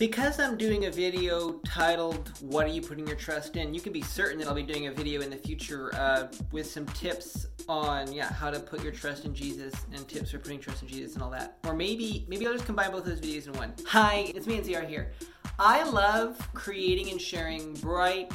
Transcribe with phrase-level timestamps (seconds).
[0.00, 3.92] Because I'm doing a video titled What Are You Putting Your Trust In, you can
[3.92, 7.48] be certain that I'll be doing a video in the future uh, with some tips
[7.68, 10.88] on yeah how to put your trust in Jesus and tips for putting trust in
[10.88, 11.58] Jesus and all that.
[11.66, 13.74] Or maybe maybe I'll just combine both those videos in one.
[13.88, 15.12] Hi, it's me NCR here.
[15.58, 18.32] I love creating and sharing bright,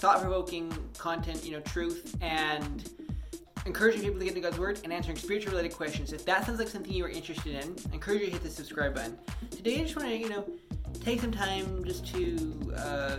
[0.00, 2.90] thought-provoking content, you know, truth and
[3.66, 6.12] encouraging people to get into God's Word and answering spiritual related questions.
[6.12, 8.50] If that sounds like something you are interested in, I encourage you to hit the
[8.50, 9.16] subscribe button.
[9.62, 10.42] Today, I just want to, you know,
[11.04, 13.16] take some time just to uh,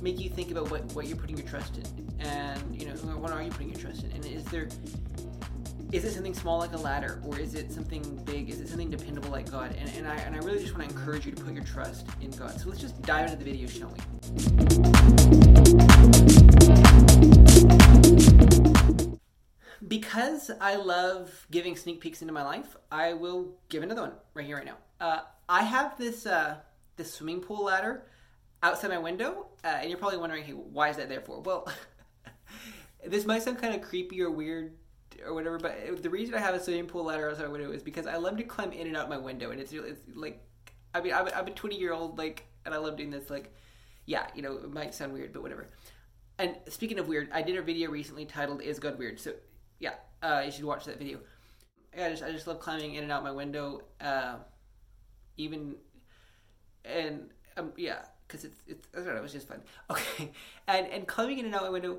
[0.00, 1.84] make you think about what, what you're putting your trust in.
[2.24, 4.12] And, you know, what are you putting your trust in?
[4.12, 4.68] And is there.
[5.90, 8.50] Is it something small like a ladder, or is it something big?
[8.50, 9.74] Is it something dependable like God?
[9.76, 12.06] And, and I and I really just want to encourage you to put your trust
[12.20, 12.60] in God.
[12.60, 13.88] So let's just dive into the video, shall
[15.40, 15.45] we?
[19.86, 24.46] Because I love giving sneak peeks into my life, I will give another one right
[24.46, 24.76] here, right now.
[25.00, 26.56] Uh, I have this uh,
[26.96, 28.04] this swimming pool ladder
[28.62, 31.40] outside my window, uh, and you're probably wondering, hey, why is that there for?
[31.40, 31.70] Well,
[33.06, 34.72] this might sound kind of creepy or weird
[35.24, 37.82] or whatever, but the reason I have a swimming pool ladder outside my window is
[37.82, 40.42] because I love to climb in and out my window, and it's, it's like,
[40.94, 43.54] I mean, I'm, I'm a 20 year old, like, and I love doing this, like,
[44.06, 45.68] yeah, you know, it might sound weird, but whatever.
[46.38, 49.32] And speaking of weird, I did a video recently titled "Is God Weird?" So
[49.78, 51.18] yeah, uh, you should watch that video.
[51.96, 54.36] Yeah, I just I just love climbing in and out my window, uh,
[55.36, 55.76] even
[56.84, 59.62] and um, yeah, because it's it's I don't know, it was just fun.
[59.90, 60.32] Okay,
[60.68, 61.98] and and climbing in and out my window,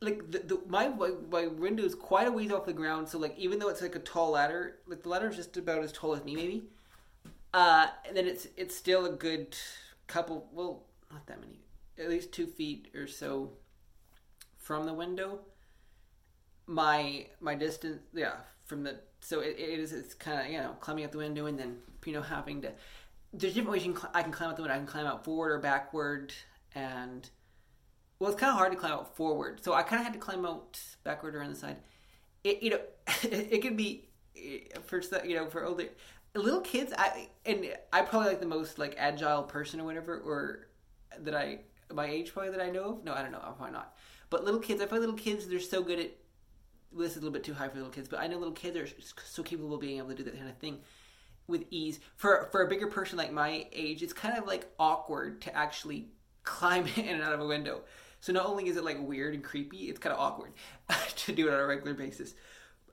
[0.00, 3.36] like the, the my my window is quite a ways off the ground, so like
[3.38, 6.14] even though it's like a tall ladder, like the ladder is just about as tall
[6.14, 6.64] as me maybe,
[7.54, 9.56] uh, and then it's it's still a good
[10.06, 11.60] couple, well, not that many,
[11.98, 13.52] at least two feet or so
[14.58, 15.40] from the window
[16.66, 20.74] my my distance yeah from the so it, it is it's kind of you know
[20.80, 22.72] climbing out the window and then you know having to
[23.32, 24.74] there's different ways you can cl- I can climb out the window.
[24.74, 26.32] I can climb out forward or backward
[26.74, 27.28] and
[28.18, 29.62] well it's kind of hard to climb out forward.
[29.62, 31.76] So I kind of had to climb out backward or on the side.
[32.44, 32.80] It you know
[33.22, 34.08] it, it can be
[34.84, 35.88] for you know for older
[36.34, 40.68] little kids I and I probably like the most like agile person or whatever or
[41.20, 41.60] that I
[41.92, 43.04] my age probably that I know of.
[43.04, 43.38] No I don't know.
[43.38, 43.94] Probably not.
[44.30, 46.10] But little kids I find little kids they're so good at
[46.92, 48.76] this is a little bit too high for little kids, but I know little kids
[48.76, 48.88] are
[49.24, 50.78] so capable of being able to do that kind of thing
[51.46, 52.00] with ease.
[52.16, 56.08] For for a bigger person like my age, it's kind of like awkward to actually
[56.42, 57.82] climb in and out of a window.
[58.20, 60.52] So not only is it like weird and creepy, it's kind of awkward
[61.16, 62.34] to do it on a regular basis.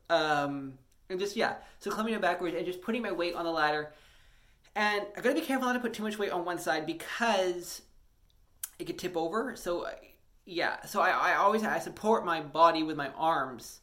[0.09, 0.73] Um,
[1.09, 3.93] and just yeah, so climbing backwards and just putting my weight on the ladder.
[4.75, 7.83] And I gotta be careful not to put too much weight on one side because
[8.79, 9.55] it could tip over.
[9.55, 9.87] So
[10.45, 13.79] yeah, so I, I always I support my body with my arms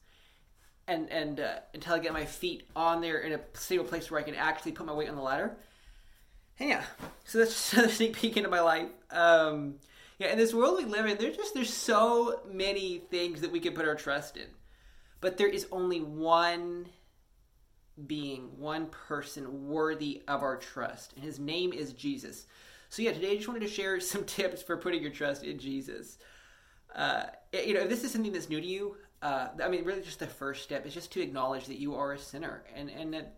[0.91, 4.21] and and uh, until I get my feet on there in a stable place where
[4.21, 5.57] I can actually put my weight on the ladder.
[6.59, 6.83] And yeah,
[7.25, 8.89] so that's just a sneak peek into my life.
[9.11, 9.77] Um,
[10.19, 13.61] yeah, in this world we live in, there's just there's so many things that we
[13.61, 14.47] can put our trust in,
[15.21, 16.87] but there is only one
[18.07, 22.47] being, one person worthy of our trust, and his name is Jesus.
[22.89, 25.59] So yeah, today I just wanted to share some tips for putting your trust in
[25.59, 26.19] Jesus.
[26.95, 30.03] Uh, you know, if this is something that's new to you, uh, I mean, really,
[30.03, 33.13] just the first step is just to acknowledge that you are a sinner and and
[33.15, 33.37] that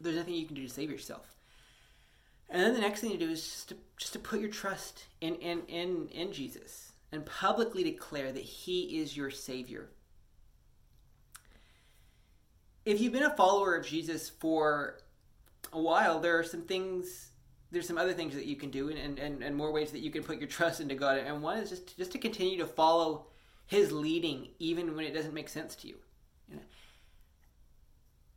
[0.00, 1.34] there's nothing you can do to save yourself.
[2.50, 5.06] And then the next thing to do is just to, just to put your trust
[5.22, 9.88] in, in, in, in Jesus and publicly declare that He is your Savior.
[12.84, 14.98] If you've been a follower of Jesus for
[15.72, 17.28] a while, there are some things
[17.70, 20.10] there's some other things that you can do and, and, and more ways that you
[20.10, 21.16] can put your trust into God.
[21.16, 23.28] And one is just to, just to continue to follow
[23.66, 25.96] his leading even when it doesn't make sense to you.
[26.48, 26.62] you know?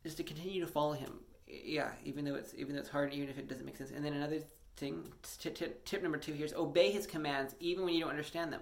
[0.03, 1.19] Just to continue to follow him.
[1.47, 3.91] Yeah, even though it's even though it's hard, even if it doesn't make sense.
[3.91, 4.39] And then another
[4.77, 5.03] thing,
[5.39, 8.61] tip, number two here is obey his commands even when you don't understand them,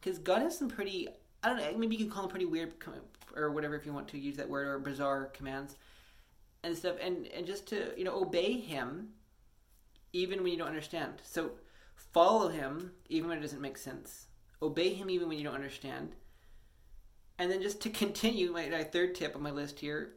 [0.00, 1.08] because God has some pretty
[1.42, 2.74] I don't know maybe you can call them pretty weird
[3.36, 5.76] or whatever if you want to use that word or bizarre commands
[6.64, 9.10] and stuff, and and just to you know obey him
[10.12, 11.14] even when you don't understand.
[11.22, 11.52] So
[11.94, 14.26] follow him even when it doesn't make sense
[14.62, 16.14] obey him even when you don't understand.
[17.38, 20.12] And then just to continue, my, my third tip on my list here,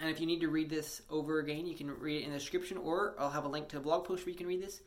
[0.00, 2.38] and if you need to read this over again, you can read it in the
[2.38, 4.82] description, or I'll have a link to a blog post where you can read this.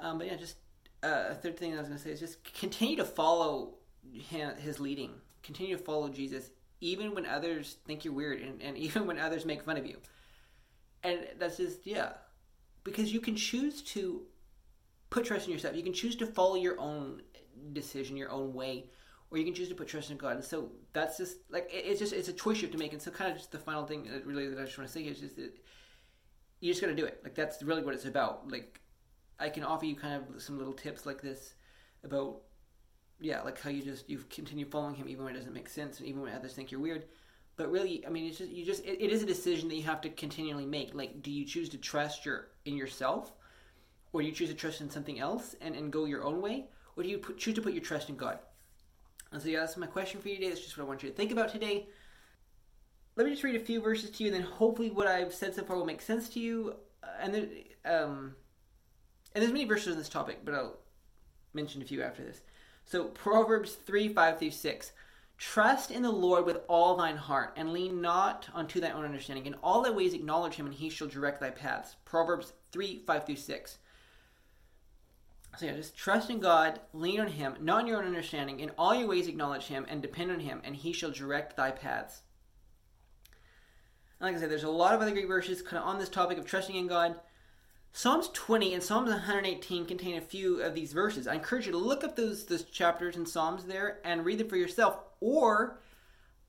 [0.00, 0.56] Um, but yeah, just
[1.02, 3.74] uh, a third thing I was going to say is just continue to follow
[4.58, 5.12] his leading.
[5.42, 6.50] Continue to follow Jesus,
[6.80, 9.98] even when others think you're weird, and, and even when others make fun of you.
[11.04, 12.12] And that's just yeah,
[12.84, 14.22] because you can choose to
[15.12, 15.76] put trust in yourself.
[15.76, 17.22] You can choose to follow your own
[17.72, 18.86] decision, your own way,
[19.30, 20.36] or you can choose to put trust in God.
[20.36, 22.92] And so that's just like it's just it's a choice you have to make.
[22.92, 24.92] And so kind of just the final thing that really that I just want to
[24.92, 25.52] say is just that
[26.60, 27.20] you just got to do it.
[27.22, 28.50] Like that's really what it's about.
[28.50, 28.80] Like
[29.38, 31.54] I can offer you kind of some little tips like this
[32.04, 32.40] about
[33.20, 36.00] yeah, like how you just you continue following him even when it doesn't make sense
[36.00, 37.04] and even when others think you're weird.
[37.56, 39.82] But really, I mean, it's just you just it, it is a decision that you
[39.82, 40.94] have to continually make.
[40.94, 43.32] Like, do you choose to trust your in yourself,
[44.12, 46.66] or do you choose to trust in something else and, and go your own way,
[46.96, 48.38] or do you put, choose to put your trust in God?
[49.32, 50.50] And so, yeah, that's my question for you today.
[50.50, 51.86] That's just what I want you to think about today.
[53.16, 55.54] Let me just read a few verses to you, and then hopefully, what I've said
[55.54, 56.74] so far will make sense to you.
[57.02, 57.50] Uh, and then,
[57.84, 58.34] um,
[59.34, 60.78] and there's many verses on this topic, but I'll
[61.54, 62.42] mention a few after this.
[62.84, 64.92] So, Proverbs three five through six.
[65.38, 69.46] Trust in the Lord with all thine heart, and lean not unto thy own understanding.
[69.46, 71.96] In all thy ways acknowledge him, and he shall direct thy paths.
[72.04, 73.78] Proverbs 3 5 through 6.
[75.62, 78.58] So, yeah, just trust in God, lean on him, not on your own understanding.
[78.58, 81.70] In all your ways acknowledge him, and depend on him, and he shall direct thy
[81.70, 82.22] paths.
[84.18, 86.08] And like I said, there's a lot of other great verses kind of on this
[86.08, 87.14] topic of trusting in God.
[87.92, 91.28] Psalms 20 and Psalms 118 contain a few of these verses.
[91.28, 94.48] I encourage you to look up those those chapters and Psalms there and read them
[94.48, 94.98] for yourself.
[95.20, 95.78] Or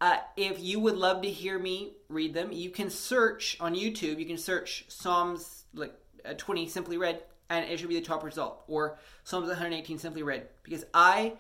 [0.01, 4.17] uh, if you would love to hear me read them, you can search on YouTube.
[4.17, 5.93] You can search Psalms like
[6.25, 7.21] uh, 20 simply read,
[7.55, 8.63] and it should be the top result.
[8.67, 11.33] Or Psalms 118 simply read, because I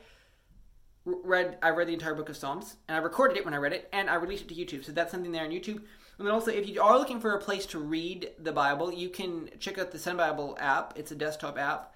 [1.05, 3.73] read I read the entire book of Psalms and I recorded it when I read
[3.73, 4.85] it, and I released it to YouTube.
[4.85, 5.81] So that's something there on YouTube.
[6.17, 9.09] And then also, if you are looking for a place to read the Bible, you
[9.09, 10.93] can check out the Sun Bible app.
[10.95, 11.93] It's a desktop app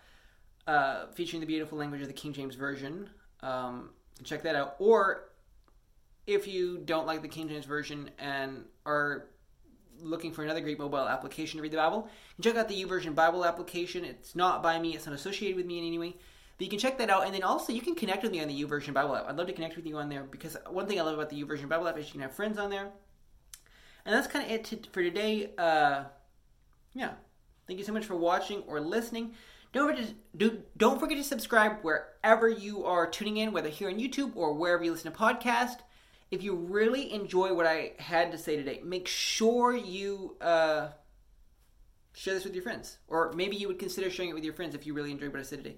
[0.65, 3.09] uh, featuring the beautiful language of the King James Version.
[3.41, 3.91] Um,
[4.23, 4.75] check that out.
[4.79, 5.29] Or
[6.25, 9.27] if you don't like the King James Version and are
[10.01, 12.09] looking for another great mobile application to read the Bible,
[12.41, 14.05] check out the YouVersion Bible application.
[14.05, 16.15] It's not by me, it's not associated with me in any way.
[16.57, 18.47] But you can check that out, and then also you can connect with me on
[18.47, 19.27] the YouVersion Bible app.
[19.29, 21.43] I'd love to connect with you on there because one thing I love about the
[21.43, 22.91] YouVersion Bible app is you can have friends on there
[24.07, 25.51] and that's kind of it to, for today.
[25.57, 26.05] Uh,
[26.95, 27.11] yeah.
[27.67, 29.33] Thank you so much for watching or listening.
[29.73, 33.89] Don't forget, to, do, don't forget to subscribe wherever you are tuning in, whether here
[33.89, 35.79] on YouTube or wherever you listen to podcast.
[36.29, 40.89] If you really enjoy what I had to say today, make sure you uh,
[42.13, 42.97] share this with your friends.
[43.07, 45.39] Or maybe you would consider sharing it with your friends if you really enjoyed what
[45.39, 45.77] I said today.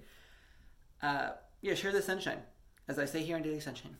[1.02, 1.30] Uh,
[1.60, 2.42] yeah, share the sunshine,
[2.88, 3.96] as I say here on Daily Sunshine.